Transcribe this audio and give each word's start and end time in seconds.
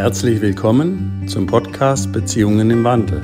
Herzlich 0.00 0.40
willkommen 0.40 1.28
zum 1.28 1.46
Podcast 1.46 2.10
Beziehungen 2.10 2.70
im 2.70 2.82
Wandel. 2.84 3.22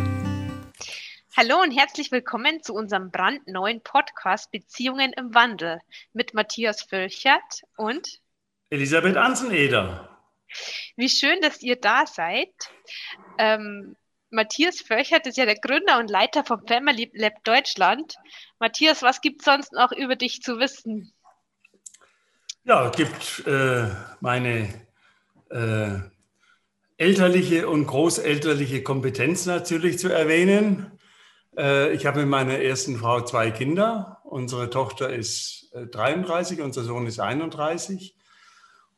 Hallo 1.34 1.62
und 1.62 1.70
herzlich 1.70 2.12
willkommen 2.12 2.62
zu 2.62 2.74
unserem 2.74 3.10
brandneuen 3.10 3.80
Podcast 3.82 4.50
Beziehungen 4.50 5.12
im 5.14 5.34
Wandel 5.34 5.80
mit 6.12 6.34
Matthias 6.34 6.82
Völchert 6.82 7.62
und 7.76 8.20
Elisabeth 8.70 9.16
Anseneder. 9.16 10.18
Wie 10.96 11.08
schön, 11.08 11.40
dass 11.40 11.62
ihr 11.62 11.76
da 11.76 12.06
seid. 12.06 12.52
Ähm, 13.38 13.96
Matthias 14.30 14.80
Völchert 14.80 15.26
ist 15.26 15.36
ja 15.36 15.44
der 15.44 15.56
Gründer 15.56 15.98
und 15.98 16.10
Leiter 16.10 16.44
vom 16.44 16.66
Family 16.66 17.10
Lab 17.14 17.44
Deutschland. 17.44 18.16
Matthias, 18.58 19.02
was 19.02 19.20
gibt 19.20 19.40
es 19.40 19.44
sonst 19.44 19.72
noch 19.72 19.92
über 19.92 20.16
dich 20.16 20.42
zu 20.42 20.58
wissen? 20.58 21.12
Ja, 22.64 22.88
es 22.88 22.96
gibt 22.96 23.46
äh, 23.46 23.88
meine 24.20 24.68
äh, 25.50 25.98
elterliche 26.96 27.68
und 27.68 27.86
großelterliche 27.86 28.82
Kompetenz 28.82 29.46
natürlich 29.46 29.98
zu 29.98 30.08
erwähnen. 30.08 30.98
Äh, 31.56 31.92
ich 31.92 32.06
habe 32.06 32.20
mit 32.20 32.28
meiner 32.28 32.58
ersten 32.58 32.96
Frau 32.96 33.20
zwei 33.20 33.52
Kinder. 33.52 34.20
Unsere 34.24 34.70
Tochter 34.70 35.10
ist 35.10 35.70
33, 35.72 36.58
äh, 36.58 36.62
unser 36.62 36.82
Sohn 36.82 37.06
ist 37.06 37.20
31 37.20 38.16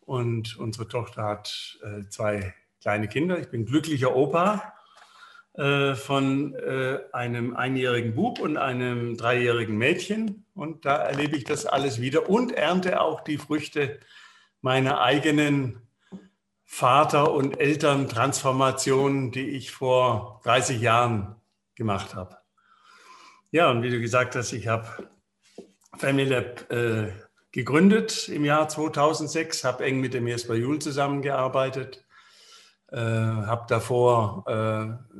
und 0.00 0.58
unsere 0.58 0.88
Tochter 0.88 1.24
hat 1.24 1.78
äh, 1.82 2.08
zwei 2.08 2.54
kleine 2.80 3.08
Kinder. 3.08 3.38
Ich 3.38 3.50
bin 3.50 3.66
glücklicher 3.66 4.16
Opa 4.16 4.77
von 5.58 6.54
einem 7.12 7.56
einjährigen 7.56 8.14
Bub 8.14 8.38
und 8.38 8.56
einem 8.56 9.16
dreijährigen 9.16 9.76
Mädchen. 9.76 10.46
Und 10.54 10.84
da 10.84 10.96
erlebe 10.96 11.36
ich 11.36 11.42
das 11.42 11.66
alles 11.66 12.00
wieder 12.00 12.30
und 12.30 12.52
ernte 12.52 13.00
auch 13.00 13.22
die 13.22 13.38
Früchte 13.38 13.98
meiner 14.60 15.00
eigenen 15.00 15.82
Vater- 16.64 17.32
und 17.32 17.58
Elterntransformation, 17.58 19.32
die 19.32 19.48
ich 19.48 19.70
vor 19.70 20.42
30 20.44 20.80
Jahren 20.80 21.34
gemacht 21.74 22.14
habe. 22.14 22.36
Ja, 23.50 23.70
und 23.70 23.82
wie 23.82 23.90
du 23.90 23.98
gesagt 24.00 24.36
hast, 24.36 24.52
ich 24.52 24.68
habe 24.68 24.86
Family 25.96 26.28
Lab 26.28 26.70
äh, 26.70 27.12
gegründet 27.52 28.28
im 28.28 28.44
Jahr 28.44 28.68
2006, 28.68 29.64
habe 29.64 29.84
eng 29.84 30.00
mit 30.00 30.12
dem 30.12 30.28
Jesper 30.28 30.54
Juhl 30.54 30.78
zusammengearbeitet, 30.78 32.04
äh, 32.92 32.98
habe 32.98 33.64
davor 33.68 34.44
äh, 34.46 35.16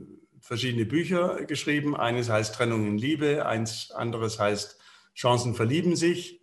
verschiedene 0.48 0.86
Bücher 0.86 1.44
geschrieben. 1.44 1.94
Eines 1.94 2.30
heißt 2.30 2.54
Trennung 2.54 2.86
in 2.86 2.96
Liebe, 2.96 3.44
eins 3.44 3.90
anderes 3.90 4.40
heißt 4.40 4.78
Chancen 5.14 5.54
verlieben 5.54 5.94
sich. 5.94 6.40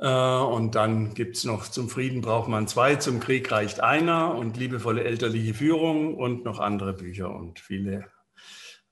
Äh, 0.00 0.08
und 0.08 0.76
dann 0.76 1.12
gibt 1.14 1.36
es 1.36 1.44
noch 1.44 1.66
zum 1.68 1.88
Frieden 1.88 2.20
braucht 2.20 2.48
man 2.48 2.68
zwei, 2.68 2.94
zum 2.94 3.18
Krieg 3.18 3.50
reicht 3.50 3.80
einer 3.80 4.36
und 4.36 4.56
liebevolle 4.56 5.02
elterliche 5.02 5.52
Führung 5.52 6.14
und 6.14 6.44
noch 6.44 6.60
andere 6.60 6.92
Bücher 6.92 7.34
und 7.34 7.58
viele 7.58 8.08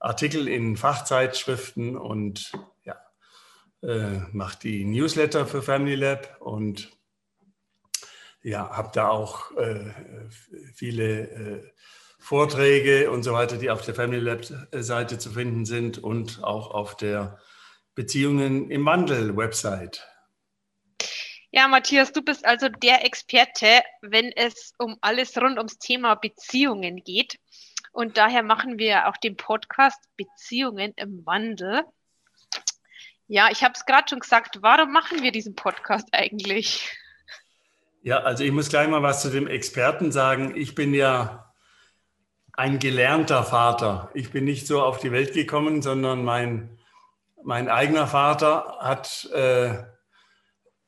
Artikel 0.00 0.48
in 0.48 0.76
Fachzeitschriften 0.76 1.96
und 1.96 2.50
ja, 2.82 2.96
äh, 3.82 4.18
macht 4.32 4.64
die 4.64 4.84
Newsletter 4.84 5.46
für 5.46 5.62
Family 5.62 5.94
Lab 5.94 6.38
und 6.40 6.90
ja, 8.42 8.70
habe 8.70 8.90
da 8.92 9.08
auch 9.08 9.56
äh, 9.56 9.92
viele 10.74 11.72
Vorträge 12.24 13.10
und 13.10 13.22
so 13.22 13.34
weiter, 13.34 13.58
die 13.58 13.68
auf 13.68 13.84
der 13.84 13.94
Family 13.94 14.18
Lab 14.18 14.46
Seite 14.72 15.18
zu 15.18 15.28
finden 15.28 15.66
sind 15.66 15.98
und 15.98 16.42
auch 16.42 16.70
auf 16.70 16.96
der 16.96 17.38
Beziehungen 17.94 18.70
im 18.70 18.86
Wandel 18.86 19.36
Website. 19.36 20.08
Ja, 21.50 21.68
Matthias, 21.68 22.12
du 22.12 22.22
bist 22.22 22.46
also 22.46 22.70
der 22.70 23.04
Experte, 23.04 23.82
wenn 24.00 24.32
es 24.32 24.72
um 24.78 24.96
alles 25.02 25.36
rund 25.36 25.58
ums 25.58 25.76
Thema 25.78 26.14
Beziehungen 26.14 27.04
geht. 27.04 27.38
Und 27.92 28.16
daher 28.16 28.42
machen 28.42 28.78
wir 28.78 29.06
auch 29.06 29.18
den 29.18 29.36
Podcast 29.36 30.02
Beziehungen 30.16 30.94
im 30.96 31.26
Wandel. 31.26 31.82
Ja, 33.28 33.50
ich 33.50 33.62
habe 33.62 33.74
es 33.76 33.84
gerade 33.84 34.08
schon 34.08 34.20
gesagt, 34.20 34.62
warum 34.62 34.92
machen 34.92 35.22
wir 35.22 35.30
diesen 35.30 35.56
Podcast 35.56 36.08
eigentlich? 36.12 36.90
Ja, 38.00 38.20
also 38.20 38.44
ich 38.44 38.52
muss 38.52 38.70
gleich 38.70 38.88
mal 38.88 39.02
was 39.02 39.20
zu 39.20 39.28
dem 39.28 39.46
Experten 39.46 40.10
sagen. 40.10 40.56
Ich 40.56 40.74
bin 40.74 40.94
ja 40.94 41.53
ein 42.56 42.78
gelernter 42.78 43.42
Vater. 43.42 44.10
Ich 44.14 44.30
bin 44.30 44.44
nicht 44.44 44.66
so 44.66 44.82
auf 44.82 44.98
die 44.98 45.12
Welt 45.12 45.34
gekommen, 45.34 45.82
sondern 45.82 46.24
mein, 46.24 46.78
mein 47.42 47.68
eigener 47.68 48.06
Vater 48.06 48.78
hat 48.80 49.28
äh, 49.32 49.82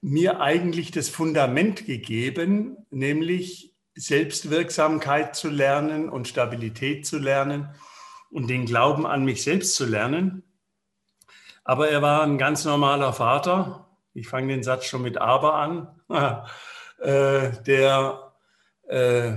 mir 0.01 0.41
eigentlich 0.41 0.93
das 0.93 1.09
Fundament 1.09 1.87
gegeben, 1.87 2.77
nämlich 2.91 3.75
Selbstwirksamkeit 3.95 5.35
zu 5.35 5.49
lernen 5.49 6.09
und 6.09 6.29
Stabilität 6.29 7.07
zu 7.07 7.19
lernen 7.19 7.75
und 8.31 8.49
den 8.49 8.67
Glauben 8.67 9.07
an 9.07 9.25
mich 9.25 9.43
selbst 9.43 9.75
zu 9.75 9.87
lernen. 9.87 10.45
Aber 11.65 11.89
er 11.89 12.03
war 12.03 12.23
ein 12.23 12.39
ganz 12.39 12.65
normaler 12.65 13.13
Vater. 13.13 13.89
Ich 14.15 14.29
fange 14.29 14.49
den 14.49 14.63
Satz 14.63 14.85
schon 14.85 15.03
mit 15.03 15.19
aber 15.19 15.55
an, 15.55 16.01
äh, 17.01 17.51
der 17.65 18.33
äh, 18.87 19.33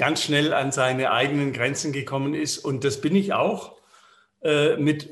ganz 0.00 0.22
schnell 0.24 0.52
an 0.52 0.72
seine 0.72 1.12
eigenen 1.12 1.52
Grenzen 1.52 1.92
gekommen 1.92 2.34
ist. 2.34 2.58
Und 2.58 2.82
das 2.82 3.00
bin 3.00 3.14
ich 3.14 3.32
auch 3.34 3.76
äh, 4.42 4.76
mit 4.76 5.10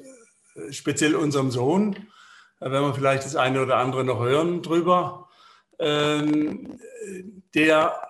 speziell 0.71 1.15
unserem 1.15 1.53
Sohn 1.53 2.09
da 2.61 2.73
werden 2.73 2.87
wir 2.87 2.95
vielleicht 2.95 3.25
das 3.25 3.37
eine 3.37 3.63
oder 3.63 3.77
andere 3.77 4.05
noch 4.05 4.21
hören 4.21 4.63
drüber, 4.63 5.29
ähm, 5.79 6.81
der 7.55 8.01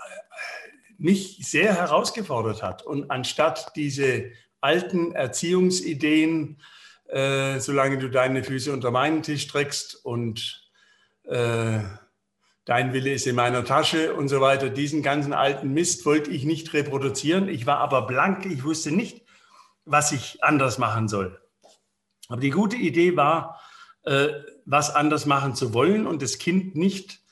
mich 0.97 1.39
sehr 1.43 1.75
herausgefordert 1.75 2.63
hat. 2.63 2.83
Und 2.83 3.11
anstatt 3.11 3.73
diese 3.77 4.31
alten 4.61 5.13
Erziehungsideen, 5.13 6.61
äh, 7.09 7.61
solange 7.61 7.99
du 7.99 8.09
deine 8.09 8.43
Füße 8.43 8.73
unter 8.73 8.91
meinen 8.91 9.23
Tisch 9.23 9.43
streckst 9.43 10.05
und 10.05 10.71
äh, 11.25 11.81
dein 12.69 12.93
Wille 12.93 13.15
ist 13.15 13.27
in 13.27 13.35
meiner 13.35 13.65
Tasche 13.65 14.13
und 14.13 14.29
so 14.29 14.43
weiter, 14.43 14.69
diesen 14.69 15.03
ganzen 15.03 15.33
alten 15.33 15.73
Mist 15.73 16.05
wollte 16.05 16.31
ich 16.31 16.45
nicht 16.45 16.75
reproduzieren. 16.75 17.49
Ich 17.49 17.65
war 17.65 17.79
aber 17.79 18.03
blank, 18.03 18.45
ich 18.45 18.63
wusste 18.63 18.93
nicht, 18.93 19.25
was 19.87 20.13
ich 20.13 20.45
anders 20.45 20.77
machen 20.77 21.09
soll. 21.09 21.41
Aber 22.29 22.43
die 22.43 22.51
gute 22.51 22.77
Idee 22.77 23.17
war, 23.17 23.59
äh, 24.03 24.29
was 24.67 24.95
anders 24.95 25.25
machen 25.25 25.55
zu 25.55 25.73
wollen 25.73 26.07
und 26.07 26.21
das 26.21 26.37
Kind 26.37 26.77
nicht 26.77 27.23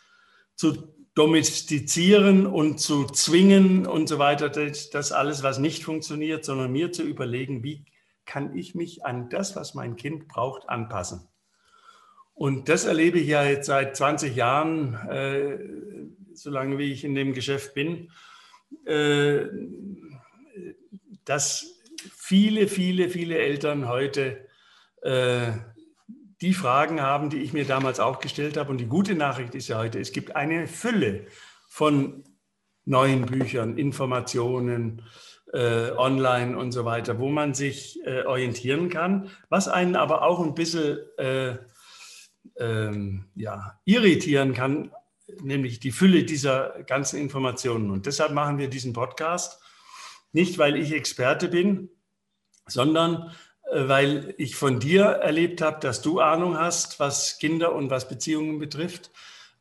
zu 0.55 0.95
domestizieren 1.15 2.47
und 2.47 2.81
zu 2.81 3.05
zwingen 3.05 3.87
und 3.87 4.09
so 4.09 4.19
weiter, 4.19 4.49
das, 4.49 4.89
das 4.89 5.13
alles, 5.13 5.43
was 5.43 5.59
nicht 5.59 5.85
funktioniert, 5.85 6.47
sondern 6.47 6.73
mir 6.73 6.93
zu 6.93 7.03
überlegen, 7.03 7.63
wie 7.63 7.85
kann 8.25 8.57
ich 8.57 8.75
mich 8.75 9.05
an 9.05 9.29
das, 9.29 9.55
was 9.55 9.75
mein 9.75 9.97
Kind 9.97 10.29
braucht, 10.29 10.67
anpassen. 10.71 11.29
Und 12.37 12.69
das 12.69 12.85
erlebe 12.85 13.19
ich 13.19 13.29
ja 13.29 13.45
jetzt 13.45 13.67
seit 13.67 13.97
20 13.97 14.37
Jahren, 14.37 14.93
äh, 15.09 15.59
solange 16.35 16.77
wie 16.77 16.93
ich 16.93 17.03
in 17.03 17.15
dem 17.15 17.33
Geschäft 17.33 17.73
bin, 17.73 18.11
äh, 18.85 19.47
dass 21.25 21.81
viele, 22.15 22.69
viele, 22.69 23.09
viele 23.09 23.39
Eltern 23.39 23.89
heute 23.89 24.47
äh, 25.01 25.53
die 26.43 26.53
Fragen 26.53 27.01
haben, 27.01 27.31
die 27.31 27.39
ich 27.39 27.55
mir 27.55 27.65
damals 27.65 28.01
auch 28.01 28.21
gestellt 28.21 28.59
habe. 28.59 28.71
Und 28.71 28.79
die 28.79 28.87
gute 28.87 29.15
Nachricht 29.15 29.55
ist 29.55 29.69
ja 29.69 29.79
heute, 29.79 29.99
es 29.99 30.13
gibt 30.13 30.37
eine 30.37 30.67
Fülle 30.67 31.27
von 31.71 32.23
neuen 32.85 33.25
Büchern, 33.25 33.79
Informationen, 33.79 35.01
äh, 35.55 35.91
online 35.93 36.59
und 36.59 36.73
so 36.73 36.85
weiter, 36.85 37.19
wo 37.19 37.31
man 37.31 37.55
sich 37.55 37.99
äh, 38.05 38.25
orientieren 38.25 38.91
kann, 38.91 39.31
was 39.49 39.69
einen 39.69 39.97
aber 39.97 40.21
auch 40.21 40.45
ein 40.45 40.55
bisschen 40.55 40.99
äh, 41.17 41.57
ähm, 42.59 43.27
ja, 43.35 43.81
irritieren 43.85 44.55
kann, 44.55 44.93
nämlich 45.43 45.81
die 45.81 45.93
Fülle 45.93 46.25
dieser 46.25 46.83
ganzen 46.87 47.21
Informationen. 47.21 47.91
Und 47.91 48.07
deshalb 48.07 48.33
machen 48.33 48.59
wir 48.59 48.69
diesen 48.69 48.93
Podcast, 48.93 49.61
nicht 50.33 50.59
weil 50.59 50.77
ich 50.77 50.93
Experte 50.93 51.49
bin, 51.49 51.91
sondern 52.67 53.33
äh, 53.71 53.89
weil 53.89 54.35
ich 54.39 54.57
von 54.57 54.81
dir 54.81 55.05
erlebt 55.05 55.61
habe, 55.61 55.81
dass 55.81 56.03
du 56.03 56.21
Ahnung 56.21 56.59
hast, 56.59 57.01
was 57.01 57.39
Kinder 57.39 57.75
und 57.75 57.91
was 57.91 58.09
Beziehungen 58.09 58.59
betrifft. 58.59 59.11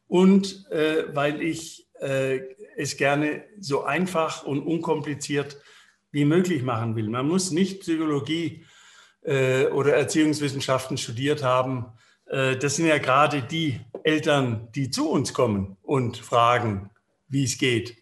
Und 0.07 0.69
äh, 0.71 1.05
weil 1.15 1.41
ich 1.41 1.87
äh, 1.99 2.41
es 2.77 2.97
gerne 2.97 3.43
so 3.59 3.83
einfach 3.83 4.43
und 4.43 4.61
unkompliziert 4.61 5.57
wie 6.11 6.25
möglich 6.25 6.63
machen 6.63 6.95
will. 6.95 7.09
Man 7.09 7.27
muss 7.27 7.51
nicht 7.51 7.81
Psychologie 7.81 8.65
äh, 9.23 9.65
oder 9.65 9.95
Erziehungswissenschaften 9.95 10.97
studiert 10.97 11.43
haben. 11.43 11.87
Äh, 12.27 12.57
das 12.57 12.75
sind 12.75 12.87
ja 12.87 12.97
gerade 12.97 13.41
die 13.41 13.79
Eltern, 14.03 14.69
die 14.73 14.89
zu 14.89 15.09
uns 15.09 15.33
kommen 15.33 15.77
und 15.81 16.17
fragen, 16.17 16.89
wie 17.27 17.43
es 17.43 17.57
geht. 17.57 17.97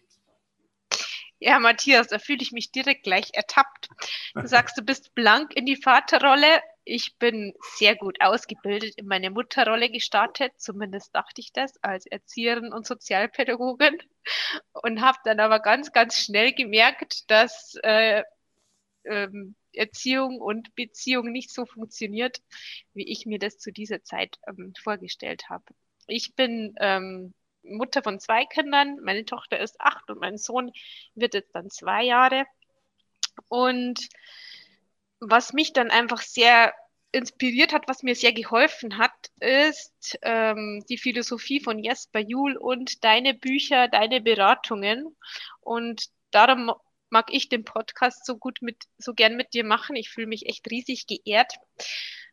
Ja, 1.40 1.58
Matthias, 1.58 2.08
da 2.08 2.18
fühle 2.18 2.40
ich 2.40 2.52
mich 2.52 2.70
direkt 2.70 3.02
gleich 3.02 3.30
ertappt. 3.34 3.88
Du 4.34 4.46
sagst, 4.46 4.78
du 4.78 4.82
bist 4.82 5.14
blank 5.14 5.54
in 5.54 5.66
die 5.66 5.76
Vaterrolle. 5.76 6.62
ich 6.86 7.18
bin 7.18 7.54
sehr 7.76 7.96
gut 7.96 8.20
ausgebildet 8.20 8.94
in 8.96 9.06
meine 9.06 9.30
Mutterrolle 9.30 9.90
gestartet, 9.90 10.52
zumindest 10.58 11.14
dachte 11.14 11.40
ich 11.40 11.52
das, 11.52 11.82
als 11.82 12.06
Erzieherin 12.06 12.72
und 12.72 12.86
Sozialpädagogin 12.86 13.98
und 14.72 15.00
habe 15.00 15.18
dann 15.24 15.40
aber 15.40 15.60
ganz, 15.60 15.92
ganz 15.92 16.18
schnell 16.18 16.52
gemerkt, 16.52 17.30
dass 17.30 17.74
äh, 17.82 18.22
ähm, 19.04 19.54
Erziehung 19.76 20.40
und 20.40 20.74
Beziehung 20.74 21.30
nicht 21.32 21.52
so 21.52 21.66
funktioniert, 21.66 22.40
wie 22.94 23.08
ich 23.10 23.26
mir 23.26 23.38
das 23.38 23.58
zu 23.58 23.72
dieser 23.72 24.02
Zeit 24.02 24.38
ähm, 24.46 24.72
vorgestellt 24.82 25.48
habe. 25.48 25.64
Ich 26.06 26.34
bin 26.34 26.74
ähm, 26.80 27.34
Mutter 27.62 28.02
von 28.02 28.20
zwei 28.20 28.44
Kindern. 28.44 28.98
Meine 29.02 29.24
Tochter 29.24 29.58
ist 29.58 29.80
acht 29.80 30.10
und 30.10 30.20
mein 30.20 30.38
Sohn 30.38 30.72
wird 31.14 31.34
jetzt 31.34 31.54
dann 31.54 31.70
zwei 31.70 32.04
Jahre. 32.04 32.44
Und 33.48 34.08
was 35.20 35.52
mich 35.52 35.72
dann 35.72 35.90
einfach 35.90 36.20
sehr 36.20 36.74
inspiriert 37.12 37.72
hat, 37.72 37.86
was 37.86 38.02
mir 38.02 38.16
sehr 38.16 38.32
geholfen 38.32 38.98
hat, 38.98 39.12
ist 39.40 40.18
ähm, 40.22 40.84
die 40.88 40.98
Philosophie 40.98 41.60
von 41.60 41.78
Jesper 41.78 42.20
Juhl 42.20 42.56
und 42.56 43.04
deine 43.04 43.34
Bücher, 43.34 43.88
deine 43.88 44.20
Beratungen. 44.20 45.16
Und 45.60 46.06
darum 46.32 46.72
mag 47.14 47.32
ich 47.32 47.48
den 47.48 47.64
Podcast 47.64 48.26
so 48.26 48.36
gut 48.36 48.58
mit, 48.60 48.88
so 48.98 49.14
gern 49.14 49.36
mit 49.36 49.54
dir 49.54 49.64
machen. 49.64 49.94
Ich 49.94 50.10
fühle 50.10 50.26
mich 50.26 50.46
echt 50.46 50.68
riesig 50.68 51.06
geehrt, 51.06 51.54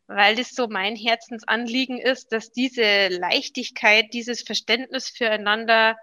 weil 0.08 0.34
das 0.34 0.56
so 0.56 0.66
mein 0.66 0.96
Herzensanliegen 0.96 1.98
ist, 1.98 2.32
dass 2.32 2.50
diese 2.50 3.06
Leichtigkeit, 3.06 4.12
dieses 4.12 4.42
Verständnis 4.42 5.08
füreinander 5.08 5.96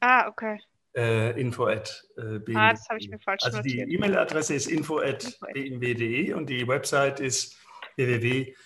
Ah, 0.00 0.26
okay. 0.28 0.58
Äh, 0.96 1.40
info 1.40 1.66
at 1.66 2.04
äh, 2.16 2.40
Ah, 2.54 2.72
das 2.72 2.88
habe 2.88 2.98
ich 2.98 3.08
mir 3.08 3.20
falsch 3.20 3.44
Also 3.44 3.58
notiert. 3.58 3.88
die 3.88 3.94
E-Mail-Adresse 3.94 4.54
ist 4.54 4.66
info 4.66 4.98
at 4.98 5.38
bimw.de 5.52 6.32
und 6.32 6.50
die 6.50 6.66
Website 6.66 7.20
ist 7.20 7.56
www.bimw.de, 7.96 8.58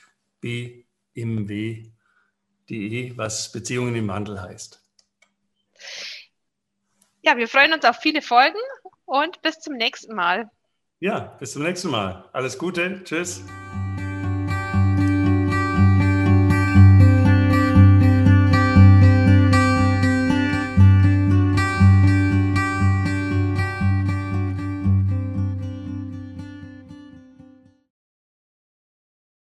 was 3.19 3.53
Beziehungen 3.53 3.95
im 3.95 4.09
Wandel 4.09 4.41
heißt. 4.41 4.81
Ja, 7.23 7.37
wir 7.37 7.49
freuen 7.49 7.75
uns 7.75 7.85
auf 7.85 7.97
viele 7.97 8.23
Folgen 8.23 8.57
und 9.05 9.43
bis 9.43 9.61
zum 9.61 9.75
nächsten 9.75 10.15
Mal. 10.15 10.51
Ja, 11.01 11.37
bis 11.39 11.53
zum 11.53 11.63
nächsten 11.63 11.91
Mal. 11.91 12.25
Alles 12.33 12.59
Gute. 12.59 13.03
Tschüss. 13.05 13.43